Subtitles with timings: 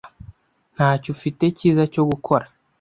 [0.75, 2.45] Ntacyo ufite cyiza cyo gukora?